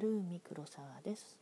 [0.00, 1.36] 春海黒沢です。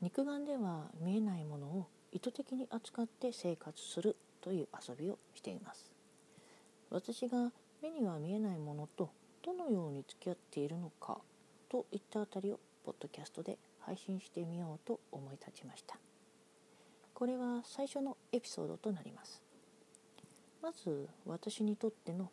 [0.00, 5.90] 肉眼では見えないものを意図的に扱って生活するという遊びをしています。
[6.90, 7.50] 私が
[7.82, 9.10] 目には見えないものと
[9.44, 11.18] どのように付き合っているのか
[11.68, 15.98] といったあたりをポッドキャストで配信してみようと思い立ちました。
[17.14, 19.42] これは最初のエピソードとなります。
[20.62, 22.30] まず私にとっての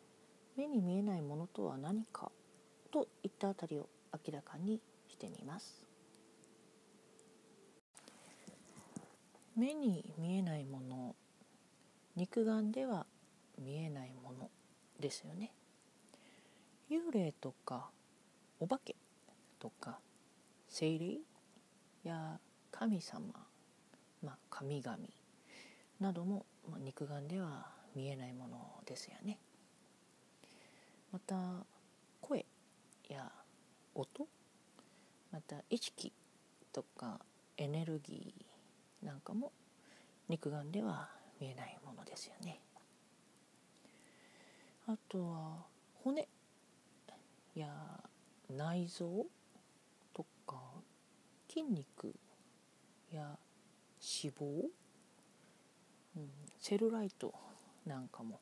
[0.56, 2.30] 目に見えないものとは何か
[2.92, 5.82] といったあたりを明らかにしてみます。
[9.56, 11.14] 目に見えないもの
[12.16, 13.06] 肉眼では
[13.58, 14.50] 見えないもの
[15.00, 15.52] ですよね。
[16.90, 17.88] 幽霊とか
[18.60, 18.94] お化け
[19.58, 19.98] とか
[20.68, 21.18] 精霊
[22.04, 22.38] や
[22.70, 23.22] 神様、
[24.22, 24.98] まあ、神々
[26.00, 29.38] なども、まあ、肉眼では見えないものですよね。
[31.12, 31.36] また
[32.20, 32.44] 声
[33.94, 34.26] 音？
[35.32, 36.12] また意識
[36.72, 37.20] とか
[37.56, 39.52] エネルギーなんかも
[40.28, 41.08] 肉眼では
[41.40, 42.60] 見えないものですよね。
[44.86, 45.66] あとは
[46.04, 46.28] 骨？
[47.54, 47.68] や
[48.48, 49.26] 内臓
[50.14, 50.56] とか
[51.48, 52.14] 筋肉
[53.12, 53.38] や
[54.00, 54.44] 脂肪、
[56.16, 57.34] うん、セルライト
[57.86, 58.40] なんかも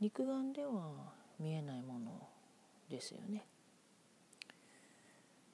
[0.00, 2.26] 肉眼では見えないもの
[2.88, 3.44] ですよね。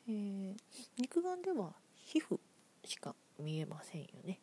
[0.08, 0.54] えー、
[0.96, 2.38] 肉眼では皮膚
[2.82, 4.38] しか見えませんよね。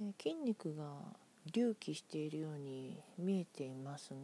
[0.00, 0.84] えー、筋肉が
[1.54, 4.16] 隆起しているように見えていますが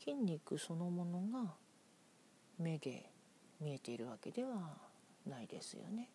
[0.00, 1.52] 筋肉そのものが
[2.58, 3.08] 目で
[3.60, 4.76] 見えているわけでは
[5.24, 6.08] ないですよね。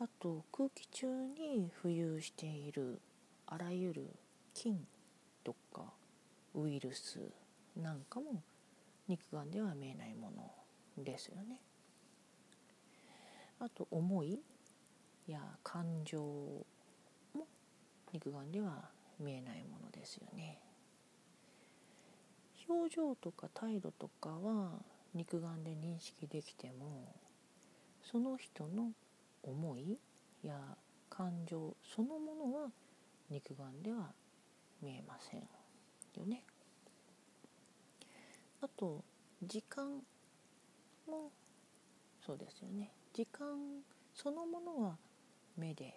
[0.00, 3.00] あと空気中に浮遊している
[3.46, 4.10] あらゆる
[4.52, 4.84] 菌
[5.44, 5.82] とか
[6.54, 7.20] ウイルス
[7.76, 8.42] なんかも
[9.10, 11.58] 肉眼では見えないものですよね。
[13.58, 14.38] あと思い
[15.26, 16.64] や感情も
[18.12, 18.88] 肉眼では
[19.18, 20.60] 見えないものですよね。
[22.68, 24.78] 表情とか態度とかは
[25.12, 27.12] 肉眼で認識できても
[28.00, 28.92] その人の
[29.42, 29.98] 思い
[30.44, 30.54] や
[31.08, 32.70] 感情そのものは
[33.28, 34.12] 肉眼では
[34.80, 36.44] 見えませんよね。
[38.62, 39.02] あと
[39.42, 40.02] 時間
[41.06, 41.30] も
[42.24, 43.82] そうですよね時間
[44.14, 44.96] そのものは
[45.56, 45.94] 目で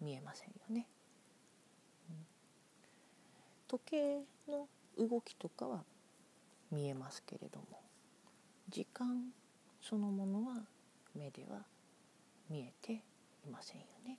[0.00, 0.86] 見えませんよね。
[2.08, 2.16] うん、
[3.68, 4.18] 時計
[4.48, 4.66] の
[4.98, 5.84] 動きとかは
[6.70, 7.66] 見えますけれども
[8.68, 9.32] 時間
[9.82, 10.62] そのものは
[11.14, 11.64] 目では
[12.48, 14.18] 見えていませんよね。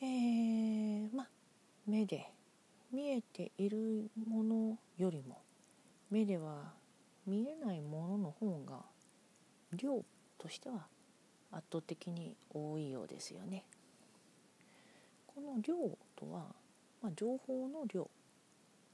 [0.00, 1.28] えー、まあ
[1.86, 2.30] 目で
[2.92, 5.42] 見えているものよりも
[6.10, 6.74] 目では
[7.26, 8.82] 見えないものの方が
[9.72, 10.04] 量
[10.38, 10.86] としては
[11.50, 13.64] 圧倒的に多いようですよね。
[15.26, 15.74] この量
[16.16, 16.54] とは、
[17.00, 18.10] まあ、情報の量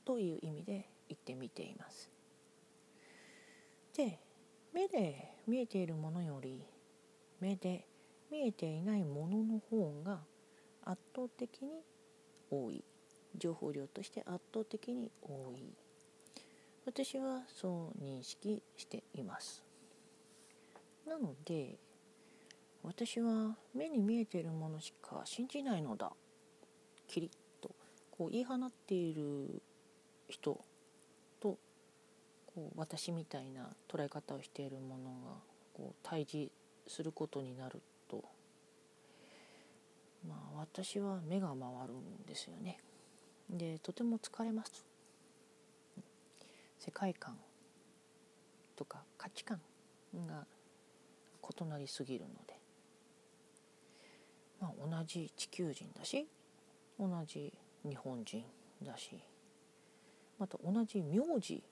[0.05, 2.09] という意味で言ってみています。
[3.97, 4.21] で
[4.73, 6.63] 目で見えているものより
[7.41, 7.87] 目で
[8.31, 10.21] 見えていないものの方が
[10.85, 11.83] 圧倒的に
[12.51, 12.85] 多い
[13.37, 15.75] 情報量として圧倒的に多い。
[16.87, 19.63] 私はそう認識しています。
[21.07, 21.77] なので
[22.83, 26.13] 私は目に見えているものしか信じないのだ。
[27.07, 27.31] キリッ
[27.63, 27.71] と
[28.11, 29.63] こう言い放っている
[30.29, 30.61] 人
[31.41, 31.59] と
[32.47, 35.37] こう私みたいな捉え方をしているものが
[35.75, 36.51] こう対峙
[36.87, 38.25] することになると。
[40.27, 41.59] まあ私は目が回
[41.89, 42.79] るんですよね。
[43.51, 44.85] でとても疲れます。
[46.79, 47.37] 世界観
[48.77, 49.61] とか価値観
[50.27, 50.47] が
[51.61, 52.59] 異なりすぎるので、
[54.61, 56.27] まあ、同じ地球人だし
[56.99, 57.53] 同じ
[57.85, 58.45] 日本人
[58.83, 59.19] だし
[60.39, 61.63] また同じ名字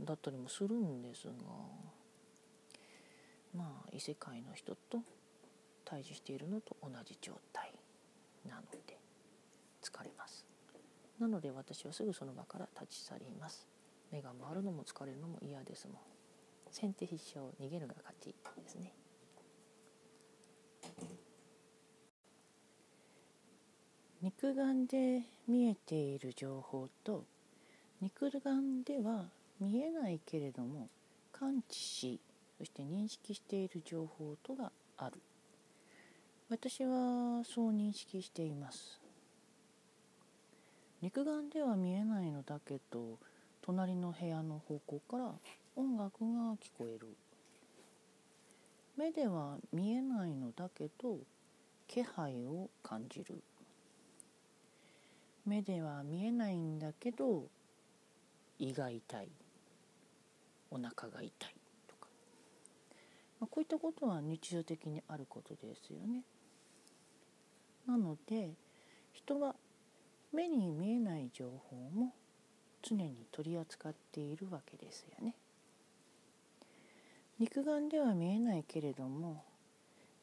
[0.00, 1.32] だったりもするんですが
[3.54, 4.98] まあ異世界の人と
[5.84, 7.72] 対峙しているのと同じ状態
[8.48, 8.98] なので
[9.82, 10.25] 疲れます
[11.18, 13.66] なので私はすぐその場から立ち去ります。
[14.12, 15.96] 目が回るのも疲れるのも嫌ですもん。
[16.70, 18.92] 先手必勝逃げるが勝ちですね。
[24.22, 27.24] 肉眼で見えている情報と
[28.00, 29.26] 肉眼では
[29.60, 30.88] 見えないけれども
[31.32, 32.20] 感知し
[32.58, 35.20] そして認識している情報とがある。
[36.48, 39.05] 私はそう認識しています。
[41.02, 43.18] 肉眼では見えないのだけど
[43.62, 45.32] 隣の部屋の方向から
[45.76, 47.08] 音楽が聞こえる。
[48.96, 51.18] 目では見えないのだけど
[51.86, 53.42] 気配を感じる。
[55.44, 57.44] 目では見えないんだけど
[58.58, 59.28] 胃が痛い。
[60.70, 61.30] お腹が痛い
[61.86, 62.08] とか、
[63.38, 66.22] まあ、こういったことは日常的にあることですよね。
[67.86, 68.50] なので
[69.12, 69.54] 人は
[70.36, 72.12] 目に見えない情報も
[72.82, 75.34] 常に取り扱っているわけですよね。
[77.38, 79.44] 肉眼では見えないけれども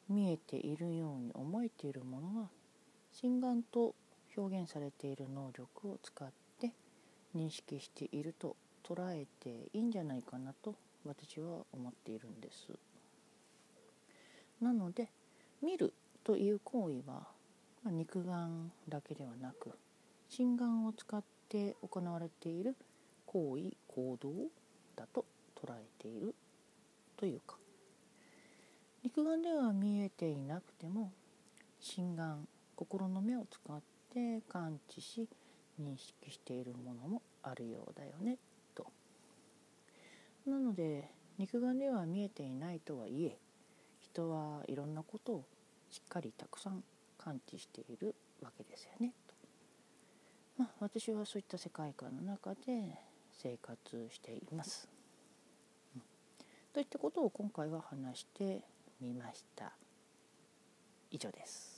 [0.08, 2.48] 見えているように思えているものは
[3.12, 3.96] 心眼と
[4.36, 6.30] 表現されている能力を使っ
[6.60, 6.70] て
[7.34, 12.68] 認識していると捉えていいんじゃないかなと私は思っているんです。
[14.60, 15.08] なので
[15.60, 17.26] 見るという行為は、
[17.84, 19.72] 肉眼だけではなく
[20.36, 22.74] 心眼を使って行われている
[23.24, 24.30] 行為行動
[24.96, 26.34] だと捉えている
[27.16, 27.54] というか
[29.04, 31.12] 肉眼では見えていなくても
[31.78, 33.80] 心眼心の目を使っ
[34.12, 35.28] て感知し
[35.80, 38.38] 認識しているものもあるようだよね
[38.74, 38.88] と。
[40.46, 43.38] なので肉眼では見えていないとはいえ
[44.00, 45.44] 人はいろんなことを
[45.92, 46.82] しっかりたくさん
[47.18, 49.33] 感知しているわけですよねと。
[50.56, 52.98] まあ、私はそういった世界観の中で
[53.32, 54.88] 生活しています。
[55.96, 56.02] うん、
[56.72, 58.62] といったことを今回は話して
[59.00, 59.72] みました。
[61.10, 61.74] 以上です。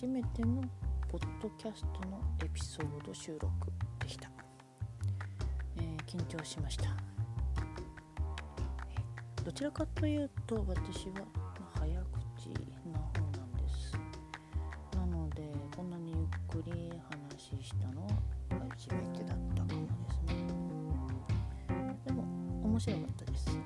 [0.00, 0.62] 初めての
[1.10, 3.50] ポッドキャストのエピソード収録
[3.98, 4.30] でした、
[5.76, 7.09] えー、緊張しました
[9.50, 11.26] どちらかというと私は
[11.74, 12.50] 早口
[12.88, 13.92] な方なんです。
[14.94, 15.42] なので
[15.74, 18.10] こんなにゆっくり話したのは
[18.68, 20.46] 初めてだったかもですね。
[22.06, 22.22] でも
[22.62, 23.58] 面白かったです。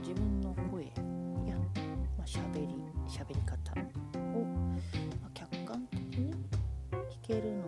[0.00, 0.90] 自分の声や、
[2.16, 2.68] まあ、しゃべり
[3.06, 3.72] 喋り方
[4.26, 4.44] を、
[5.22, 6.32] ま、客観的に
[7.22, 7.59] 聞ける